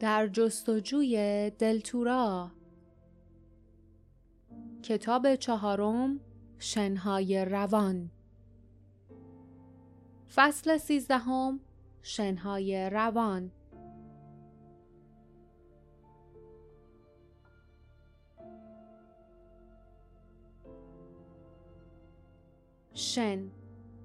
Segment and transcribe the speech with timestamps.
[0.00, 2.50] در جستجوی دلتورا
[4.82, 6.20] کتاب چهارم
[6.58, 8.10] شنهای روان.
[10.34, 11.60] فصل سیزدهم
[12.02, 13.50] شنهای روان.
[22.94, 23.50] شن.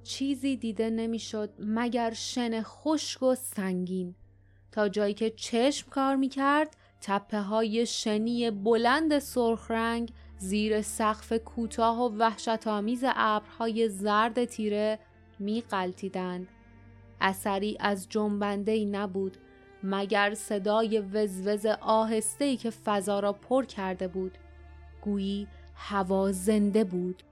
[0.03, 4.15] چیزی دیده نمی‌شد مگر شن خشک و سنگین.
[4.71, 11.99] تا جایی که چشم کار می‌کرد تپه های شنی بلند سرخ رنگ زیر سقف کوتاه
[11.99, 14.99] و وحشت آمیز ابرهای زرد تیره
[15.39, 16.47] می قلتیدند.
[17.21, 19.37] اثری از جنبنده ای نبود
[19.83, 24.37] مگر صدای وزوز آهسته ای که فضا را پر کرده بود.
[25.01, 27.23] گویی هوا زنده بود.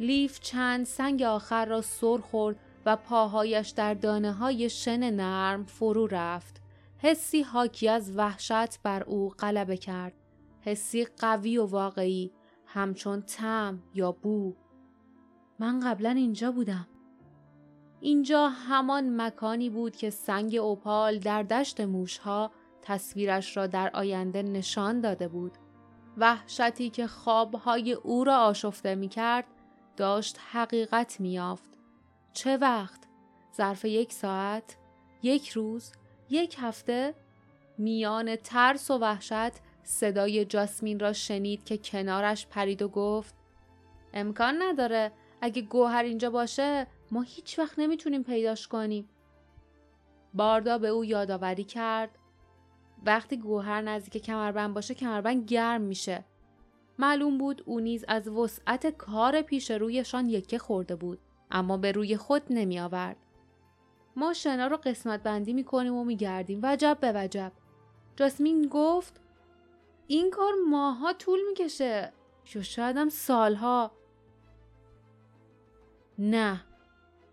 [0.00, 6.06] لیف چند سنگ آخر را سر خورد و پاهایش در دانه های شن نرم فرو
[6.06, 6.61] رفت.
[7.02, 10.12] حسی حاکی از وحشت بر او غلبه کرد.
[10.60, 12.32] حسی قوی و واقعی
[12.66, 14.54] همچون تم یا بو.
[15.58, 16.88] من قبلا اینجا بودم.
[18.00, 22.50] اینجا همان مکانی بود که سنگ اوپال در دشت موشها
[22.82, 25.52] تصویرش را در آینده نشان داده بود.
[26.16, 29.46] وحشتی که خوابهای او را آشفته می کرد
[29.96, 31.70] داشت حقیقت می یافت.
[32.32, 33.00] چه وقت؟
[33.56, 34.76] ظرف یک ساعت؟
[35.22, 35.92] یک روز؟
[36.30, 37.14] یک هفته؟
[37.78, 43.34] میان ترس و وحشت صدای جاسمین را شنید که کنارش پرید و گفت
[44.14, 49.08] امکان نداره اگه گوهر اینجا باشه ما هیچ وقت نمی‌تونیم پیداش کنیم.
[50.34, 52.18] باردا به او یادآوری کرد
[53.06, 56.24] وقتی گوهر نزدیک کمربند باشه کمربند گرم میشه.
[56.98, 61.18] معلوم بود او نیز از وسعت کار پیش رویشان یکه خورده بود
[61.50, 63.16] اما به روی خود نمی آورد.
[64.16, 67.52] ما شنا رو قسمت بندی می کنیم و می گردیم وجب به وجب.
[68.16, 69.20] جاسمین گفت
[70.06, 72.12] این کار ماها طول می‌کشه.
[72.54, 73.92] یا شاید هم سالها.
[76.18, 76.64] نه.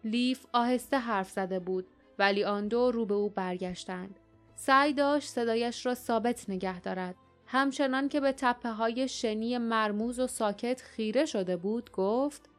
[0.03, 1.87] لیف آهسته حرف زده بود
[2.19, 4.19] ولی آن دو رو به او برگشتند.
[4.55, 7.15] سعی داشت صدایش را ثابت نگه دارد.
[7.45, 12.49] همچنان که به تپه های شنی مرموز و ساکت خیره شده بود گفت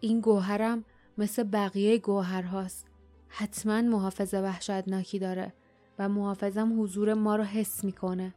[0.00, 0.84] این گوهرم
[1.18, 2.89] مثل بقیه گوهرهاست.
[3.32, 5.52] حتما محافظ وحشتناکی داره
[5.98, 8.34] و محافظم حضور ما رو حس می‌کنه.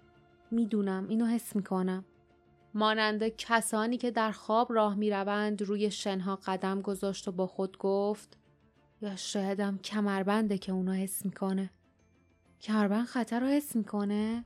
[0.51, 2.05] می‌دونم اینو حس می‌کنم.
[2.73, 8.37] مانند کسانی که در خواب راه می‌روند روی شنها قدم گذاشت و با خود گفت
[9.01, 11.69] یا شایدم کمربنده که اونو حس می‌کنه.
[12.61, 14.45] کمربند خطر رو حس می‌کنه؟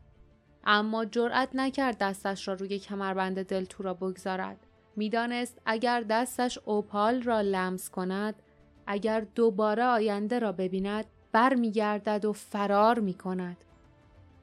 [0.63, 4.67] اما جرأت نکرد دستش را روی کمربند دلتو را بگذارد.
[4.95, 8.43] می‌دانست اگر دستش اوپال را لمس کند
[8.87, 13.57] اگر دوباره آینده را ببیند برمیگردد و فرار می کند.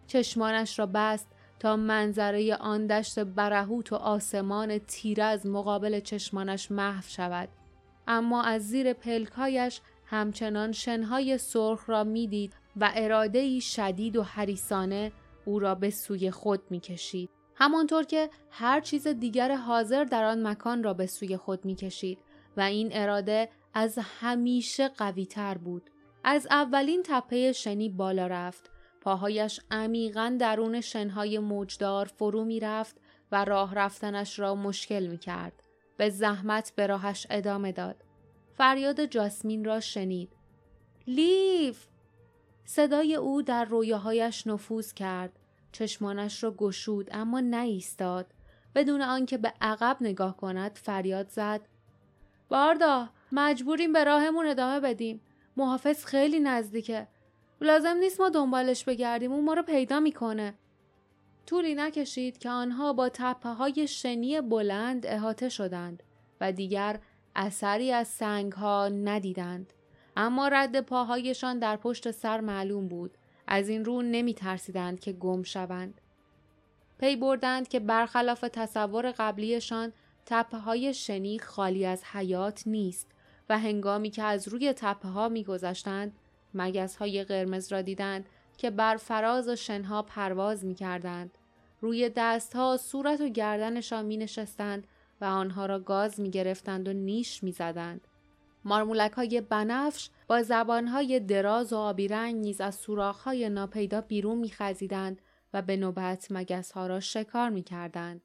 [0.06, 1.28] چشمانش را بست
[1.58, 7.48] تا منظره آن دشت برهوت و آسمان تیره از مقابل چشمانش محو شود
[8.08, 15.12] اما از زیر پلکایش همچنان شنهای سرخ را می‌دید و اراده شدید و حریسانه
[15.44, 20.82] او را به سوی خود می‌کشید همانطور که هر چیز دیگر حاضر در آن مکان
[20.82, 22.18] را به سوی خود می‌کشید
[22.56, 25.90] و این اراده از همیشه قوی تر بود
[26.24, 28.70] از اولین تپه شنی بالا رفت
[29.00, 32.96] پاهایش عمیقا درون شنهای موجدار فرو می رفت
[33.32, 35.62] و راه رفتنش را مشکل می کرد.
[35.96, 38.04] به زحمت به راهش ادامه داد.
[38.52, 40.32] فریاد جاسمین را شنید.
[41.06, 41.86] لیف!
[42.64, 45.38] صدای او در رویاهایش نفوذ کرد.
[45.72, 48.26] چشمانش را گشود اما نایستاد.
[48.74, 51.60] بدون آنکه به عقب نگاه کند فریاد زد.
[52.48, 55.20] باردا مجبوریم به راهمون ادامه بدیم.
[55.56, 57.06] محافظ خیلی نزدیکه.
[57.60, 60.54] لازم نیست ما دنبالش بگردیم اون ما رو پیدا می‌کنه.
[61.46, 66.02] طولی نکشید که آنها با تپه های شنی بلند احاطه شدند
[66.40, 66.98] و دیگر
[67.36, 69.72] اثری از سنگ ها ندیدند.
[70.16, 73.18] اما رد پاهایشان در پشت سر معلوم بود.
[73.46, 76.00] از این رو نمی ترسیدند که گم شوند.
[76.98, 79.92] پی بردند که برخلاف تصور قبلیشان
[80.26, 83.13] تپه های شنی خالی از حیات نیست
[83.48, 86.12] و هنگامی که از روی تپه ها می گذشتند
[86.54, 88.26] مگس های قرمز را دیدند
[88.56, 91.38] که بر فراز و شنها پرواز می کردند.
[91.80, 94.86] روی دستها صورت و گردنشان می نشستند
[95.20, 98.00] و آنها را گاز می گرفتند و نیش می زدند.
[98.64, 104.00] مارمولک های بنفش با زبان های دراز و آبی رنگ نیز از سوراخ های ناپیدا
[104.00, 105.22] بیرون می خزیدند
[105.54, 108.22] و به نوبت مگس ها را شکار می کردند.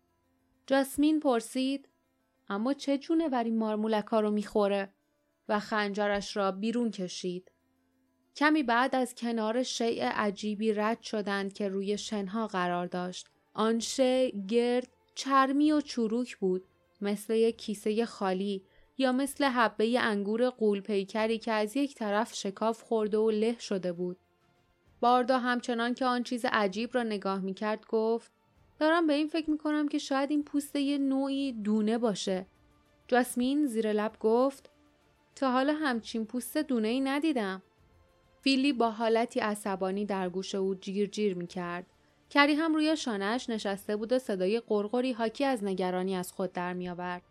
[0.68, 1.90] جاسمین پرسید
[2.50, 4.90] اما چه جونه وری مارمولک ها رو می خوره؟
[5.50, 7.52] و خنجرش را بیرون کشید.
[8.36, 13.28] کمی بعد از کنار شیء عجیبی رد شدند که روی شنها قرار داشت.
[13.54, 16.64] آن شیء گرد چرمی و چروک بود
[17.02, 18.64] مثل یک کیسه خالی
[18.98, 23.94] یا مثل حبه انگور قول پیکری که از یک طرف شکاف خورده و له شده
[23.94, 24.18] بود.
[25.00, 28.32] باردا همچنان که آن چیز عجیب را نگاه می کرد گفت
[28.80, 32.46] دارم به این فکر می کنم که شاید این پوست یه نوعی دونه باشه.
[33.08, 34.69] جاسمین زیر لب گفت
[35.40, 37.62] تا حالا همچین پوست دونه ای ندیدم.
[38.42, 41.86] فیلی با حالتی عصبانی در گوش او جیر جیر می کرد.
[42.30, 46.74] کری هم روی شانهش نشسته بود و صدای قرقری حاکی از نگرانی از خود در
[46.74, 47.22] می آورد.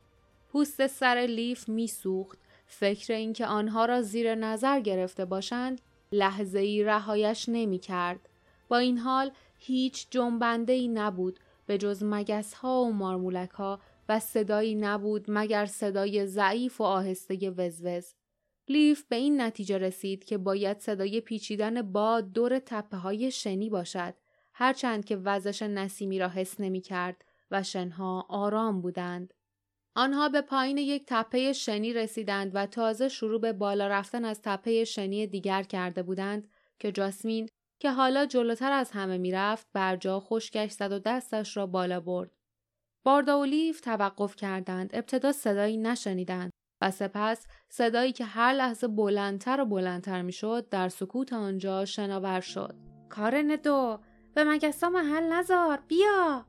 [0.49, 2.39] پوست سر لیف می سوخت.
[2.67, 5.81] فکر اینکه آنها را زیر نظر گرفته باشند
[6.13, 8.29] لحظه ای رهایش نمی کرد.
[8.69, 14.19] با این حال هیچ جنبنده ای نبود به جز مگس ها و مارمولک ها و
[14.21, 18.15] صدایی نبود مگر صدای ضعیف و آهسته وزوز.
[18.69, 24.15] لیف به این نتیجه رسید که باید صدای پیچیدن باد دور تپه های شنی باشد
[24.55, 29.35] هرچند که وزش نسیمی را حس نمی کرد و شنها آرام بودند.
[29.95, 34.85] آنها به پایین یک تپه شنی رسیدند و تازه شروع به بالا رفتن از تپه
[34.85, 37.49] شنی دیگر کرده بودند که جاسمین
[37.81, 42.38] که حالا جلوتر از همه می‌رفت بر جا خشکش زد و دستش را بالا برد.
[43.09, 44.91] باردا و لیف توقف کردند.
[44.93, 46.51] ابتدا صدایی نشنیدند
[46.81, 52.75] و سپس صدایی که هر لحظه بلندتر و بلندتر می‌شد در سکوت آنجا شناور شد.
[53.09, 54.01] کارن دو
[54.35, 56.47] به مگسا محل نزار بیا!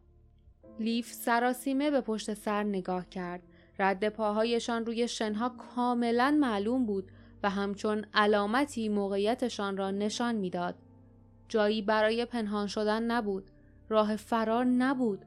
[0.79, 3.43] لیف سراسیمه به پشت سر نگاه کرد.
[3.79, 7.11] رد پاهایشان روی شنها کاملا معلوم بود
[7.43, 10.75] و همچون علامتی موقعیتشان را نشان می‌داد.
[11.47, 13.51] جایی برای پنهان شدن نبود.
[13.89, 15.25] راه فرار نبود.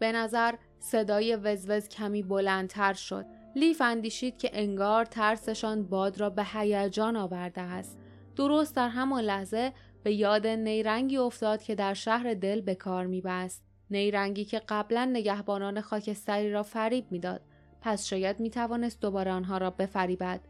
[0.00, 3.26] به نظر صدای وزوز کمی بلندتر شد.
[3.56, 7.98] لیف اندیشید که انگار ترسشان باد را به هیجان آورده است.
[8.36, 13.64] درست در همان لحظه به یاد نیرنگی افتاد که در شهر دل به کار میبست.
[13.90, 17.40] نیرنگی که قبلا نگهبانان خاکستری را فریب می‌داد.
[17.80, 20.40] پس شاید می‌توانست دوباره آنها را بفریبد.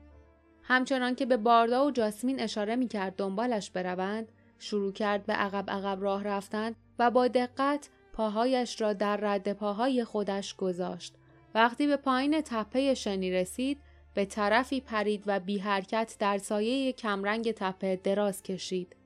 [0.62, 6.02] همچنان که به باردا و جاسمین اشاره می‌کرد دنبالش بروند شروع کرد به عقب عقب
[6.02, 11.14] راه رفتن و با دقت پاهایش را در رد پاهای خودش گذاشت
[11.54, 13.80] وقتی به پایین تپه شنی رسید
[14.14, 18.96] به طرفی پرید و بی حرکت در سایه کمرنگ تپه دراز کشید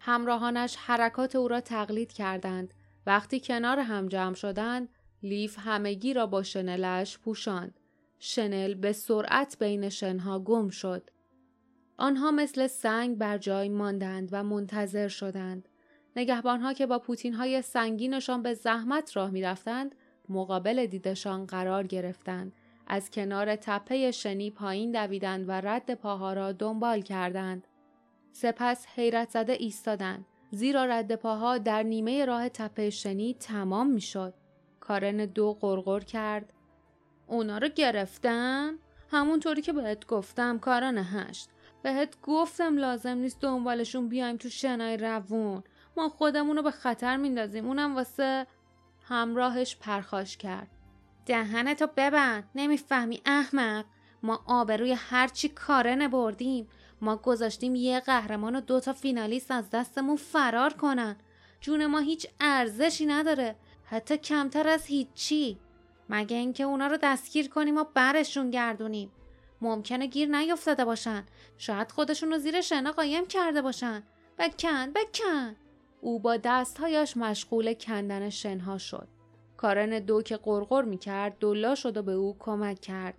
[0.00, 2.74] همراهانش حرکات او را تقلید کردند.
[3.06, 4.88] وقتی کنار هم جمع شدند،
[5.22, 7.80] لیف همگی را با شنلش پوشاند.
[8.18, 11.10] شنل به سرعت بین شنها گم شد.
[11.98, 15.68] آنها مثل سنگ بر جای ماندند و منتظر شدند.
[16.16, 19.94] نگهبانها که با پوتین های سنگینشان به زحمت راه می رفتند،
[20.28, 22.52] مقابل دیدشان قرار گرفتند.
[22.86, 27.66] از کنار تپه شنی پایین دویدند و رد پاها را دنبال کردند.
[28.32, 34.34] سپس حیرت زده ایستادند زیرا رد پاها در نیمه راه تپه شنی تمام می‌شد.
[34.80, 36.52] کارن دو قرقر کرد.
[37.26, 38.72] اونا رو گرفتن؟
[39.10, 41.48] همونطوری که بهت گفتم کارن هشت.
[41.82, 45.62] بهت گفتم لازم نیست دنبالشون بیایم تو شنای روون.
[46.00, 47.66] ما خودمون رو به خطر میندازیم.
[47.66, 48.46] اونم واسه
[49.08, 50.68] همراهش پرخاش کرد.
[51.26, 52.50] دهنتو ببند.
[52.54, 53.84] نمی‌فهمی احمق.
[54.22, 56.68] ما آبروی هرچی کارنه بردیم.
[57.00, 61.16] ما گذاشتیم یه قهرمان و دوتا فینالیست از دستمون فرار کنن
[61.60, 65.58] جون ما هیچ ارزشی نداره حتی کمتر از هیچی
[66.08, 69.12] مگه اینکه اونا رو دستگیر کنیم و برشون گردونیم
[69.60, 71.26] ممکنه گیر نیفتاده باشن
[71.58, 74.02] شاید خودشون رو زیر شنا قایم کرده باشن
[74.38, 75.56] بکن بکن
[76.00, 79.08] او با دستهایش مشغول کندن شنها شد
[79.56, 83.14] کارن دو که قرقر می کرد دلا شد و به او کمک کرد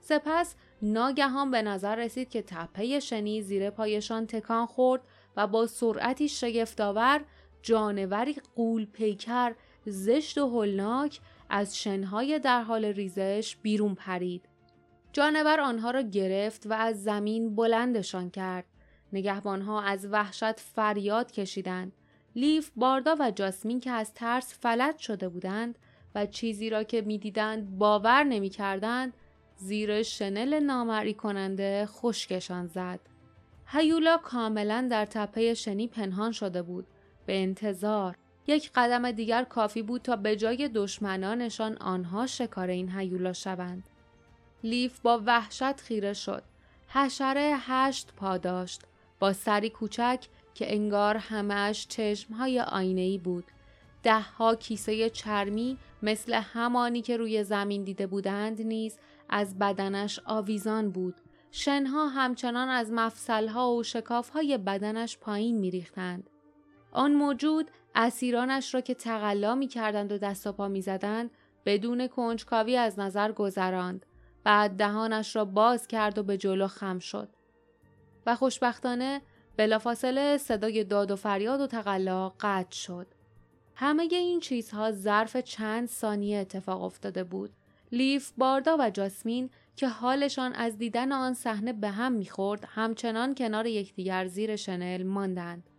[0.00, 5.02] سپس ناگهان به نظر رسید که تپه شنی زیر پایشان تکان خورد
[5.36, 7.24] و با سرعتی شگفتآور
[7.62, 9.54] جانوری قول پیکر
[9.86, 14.48] زشت و هولناک از شنهای در حال ریزش بیرون پرید.
[15.12, 18.64] جانور آنها را گرفت و از زمین بلندشان کرد.
[19.12, 21.92] نگهبانها از وحشت فریاد کشیدند.
[22.36, 25.78] لیف، باردا و جاسمین که از ترس فلج شده بودند
[26.14, 29.12] و چیزی را که می‌دیدند باور نمی‌کردند
[29.56, 33.00] زیر شنل نامری کننده خشکشان زد.
[33.66, 36.86] هیولا کاملا در تپه شنی پنهان شده بود.
[37.26, 43.32] به انتظار یک قدم دیگر کافی بود تا به جای دشمنانشان آنها شکار این هیولا
[43.32, 43.84] شوند.
[44.64, 46.42] لیف با وحشت خیره شد.
[46.88, 48.82] حشره هشت پا داشت.
[49.18, 50.24] با سری کوچک
[50.54, 53.44] که انگار همش چشمهای آینه‌ای بود.
[54.02, 60.90] ده ها کیسه چرمی مثل همانی که روی زمین دیده بودند نیز از بدنش آویزان
[60.90, 61.14] بود
[61.50, 66.30] شنها همچنان از مفصلها و شکافهای بدنش پایین میریختند.
[66.92, 71.30] آن موجود اسیرانش را که تقلا می کردند و دست و پا می زدند
[71.66, 74.06] بدون کنجکاوی از نظر گذراند.
[74.44, 77.28] بعد دهانش را باز کرد و به جلو خم شد.
[78.26, 79.22] و خوشبختانه
[79.56, 83.06] بلافاصله صدای داد و فریاد و تقلا قطع شد.
[83.74, 87.50] همه این چیزها ظرف چند ثانیه اتفاق افتاده بود.
[87.92, 93.66] لیف، باردا و جاسمین که حالشان از دیدن آن صحنه به هم می‌خورد همچنان کنار
[93.66, 95.70] یکدیگر زیر شنل ماندند.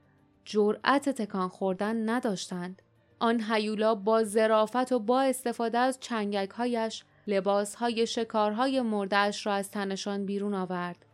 [0.45, 2.81] جرأت تکان خوردن نداشتند.
[3.19, 10.25] آن هیولا با ظرافت و با استفاده از چنگکهایش لباسهای شکارهای مردهاش را از تنشان
[10.25, 11.05] بیرون آورد.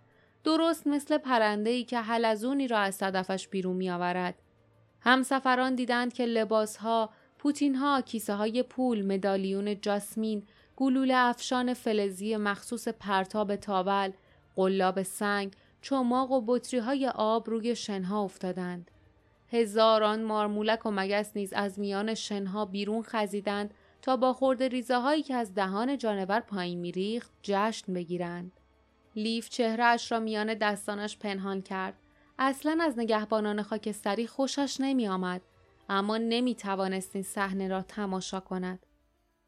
[0.44, 4.36] درست مثل پرنده‌ای که حلزونی را از صدفش بیرون می آورد.
[5.02, 10.44] همسفران دیدند که لباسها، پوتینها، کیسه های پول، مدالیون جاسمین،
[10.76, 14.12] گلوله افشان فلزی مخصوص پرتاب تاول،
[14.56, 18.92] قلاب سنگ، چماق و بطری های آب روی شنها افتادند.
[19.52, 25.24] هزاران مارمولک و مگس نیز از میان شنها بیرون خزیدند تا با خورده ریزه هایی
[25.24, 28.61] که از دهان جانور پایین میریخت جشن بگیرند.
[29.16, 31.94] لیف چهرهش را میان دستانش پنهان کرد.
[32.40, 35.42] اصلا از نگهبانان خاکستری خوشش نمی آمد.
[35.90, 38.86] اما نمی توانست این صحنه را تماشا کند.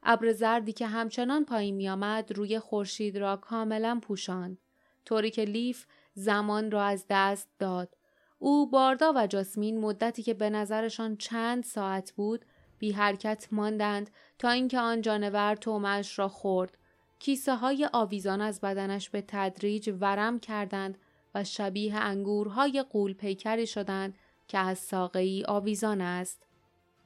[0.03, 4.57] ابر زردی که همچنان پایین می آمد روی خورشید را کاملا پوشاند.
[5.05, 7.97] طوری که لیف زمان را از دست داد.
[8.39, 12.45] او باردا و جاسمین مدتی که به نظرشان چند ساعت بود
[12.79, 16.77] بی حرکت ماندند تا اینکه آن جانور تومش را خورد.
[17.23, 20.97] کیسه های آویزان از بدنش به تدریج ورم کردند
[21.35, 26.45] و شبیه انگورهای قول پیکری شدند که از ساقهی آویزان است.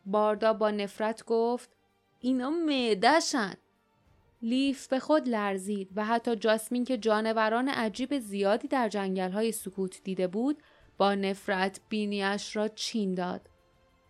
[0.05, 1.69] باردا با نفرت گفت
[2.19, 3.53] اینا معدهشن.
[4.41, 10.03] لیف به خود لرزید و حتی جاسمین که جانوران عجیب زیادی در جنگل های سکوت
[10.03, 10.63] دیده بود
[10.97, 13.49] با نفرت بینیش را چین داد.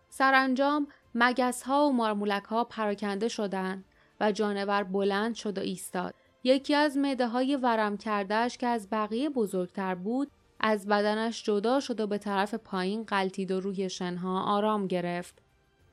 [0.10, 3.86] سرانجام مگس ها و مارمولک ها پراکنده شدند
[4.20, 6.14] و جانور بلند شد و ایستاد.
[6.44, 12.00] یکی از مده های ورم کردهش که از بقیه بزرگتر بود از بدنش جدا شد
[12.00, 15.42] و به طرف پایین قلتید و روی شنها آرام گرفت.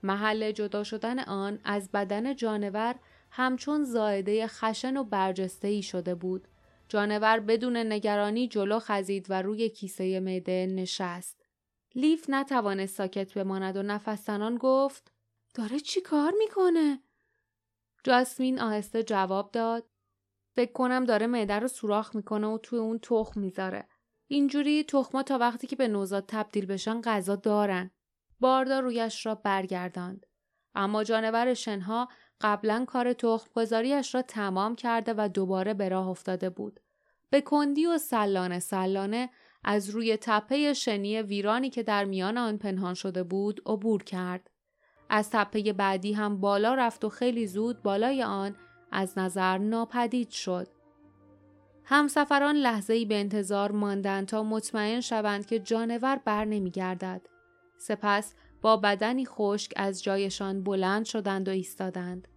[0.03, 2.95] محل جدا شدن آن از بدن جانور
[3.31, 6.49] همچون زایده خشن و برجسته ای شده بود.
[6.89, 11.45] جانور بدون نگرانی جلو خزید و روی کیسه معده نشست.
[11.95, 15.13] لیف نتوانست ساکت بماند و نفستنان گفت
[15.55, 16.99] داره چی کار می‌کنه؟
[18.05, 19.85] جاسمین آهسته جواب داد
[20.57, 23.89] فکر کنم داره معده رو سوراخ می‌کنه و توی اون تخم می‌ذاره.
[24.27, 27.91] اینجوری تخما تا وقتی که به نوزاد تبدیل بشن غذا دارن.
[28.41, 30.27] باردا رویش را برگرداند.
[30.75, 32.09] اما جانور شنها
[32.41, 36.81] قبلا کار تخم گذاریش را تمام کرده و دوباره به راه افتاده بود.
[37.31, 39.31] به کندی و سلانه سلانه
[39.65, 44.51] از روی تپه شنی ویرانی که در میان آن پنهان شده بود عبور کرد.
[45.17, 48.57] از تپه بعدی هم بالا رفت و خیلی زود بالای آن
[48.93, 50.69] از نظر ناپدید شد.
[51.85, 57.21] همسفران لحظه ای به انتظار ماندند تا مطمئن شوند که جانور بر نمی گردد.
[57.79, 62.29] سپس با بدنی خشک از جایشان بلند شدند و ایستادند.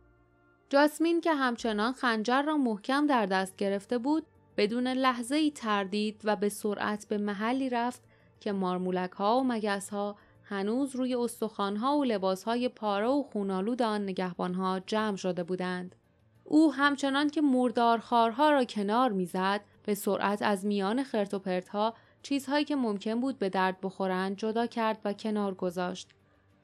[0.70, 4.26] جاسمین که همچنان خنجر را محکم در دست گرفته بود
[4.58, 8.04] بدون لحظه ای تردید و به سرعت به محلی رفت
[8.40, 10.16] که مارمولک ها و مگس ها
[10.50, 15.44] هنوز روی استخوان ها و لباس های پاره و خونالود آن نگهبان ها جمع شده
[15.44, 15.96] بودند.
[16.44, 22.66] او همچنان که مردارخارها را کنار می‌زد به سرعت از میان خرت و پرتها چیزهایی
[22.66, 26.10] که ممکن بود به درد بخورند جدا کرد و کنار گذاشت.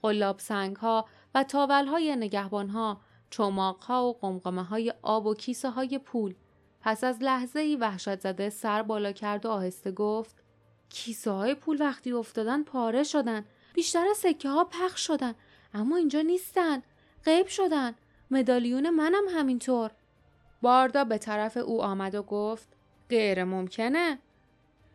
[0.01, 0.39] قلاب
[0.81, 1.45] ها و
[1.87, 2.69] های نگهبان
[3.39, 6.33] و قمقمه های آب و کیسه های پول.
[6.81, 10.43] پس از لحظه ای وحشت زده سر بالا کرد و آهسته گفت
[10.89, 13.45] کیسه های پول وقتی افتادن پاره شدن.
[13.73, 15.35] بیشتر سکه ها پخش شدن.
[15.73, 16.81] اما اینجا نیستن.
[17.25, 17.95] غیب شدن.
[18.31, 19.91] مدالیون منم همینطور.
[20.61, 22.67] باردا به طرف او آمد و گفت
[23.09, 24.19] غیر ممکنه.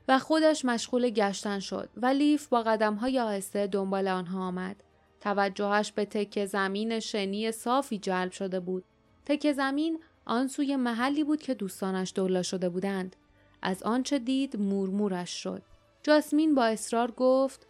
[0.09, 4.83] و خودش مشغول گشتن شد و لیف با قدم های آهسته دنبال آنها آمد.
[5.21, 8.85] توجهش به تک زمین شنی صافی جلب شده بود.
[9.27, 13.17] تک زمین آن سوی محلی بود که دوستانش دولا شده بودند.
[13.63, 15.63] از آنچه دید مورمورش شد.
[16.03, 17.67] جاسمین با اصرار گفت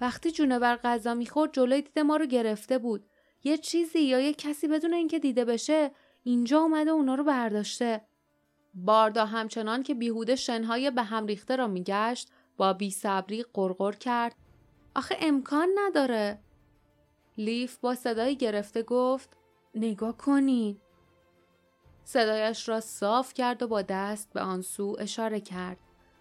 [0.00, 3.06] وقتی جونور غذا می‌خورد جلوی دید ما رو گرفته بود.
[3.44, 5.90] یه چیزی یا یه کسی بدون اینکه دیده بشه
[6.24, 8.00] اینجا اومده اونا رو برداشته.
[8.74, 14.34] باردا همچنان که بیهوده شنهای به هم ریخته را میگشت با بی صبری قرقر کرد.
[14.94, 16.38] آخه امکان نداره.
[17.38, 19.36] لیف با صدای گرفته گفت
[19.74, 20.80] نگاه کنین.
[22.04, 25.76] صدایش را صاف کرد و با دست به آن سو اشاره کرد.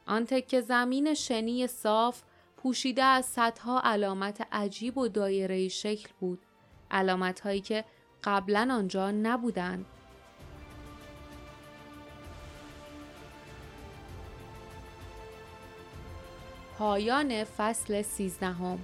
[0.07, 2.21] آن تکه زمین شنی صاف
[2.65, 6.45] پوشیده از صدها علامت عجیب و دایره شکل بود.
[6.91, 7.85] علامت هایی که
[8.23, 9.85] قبلا آنجا نبودند.
[16.77, 18.79] پایان فصل سیزدهم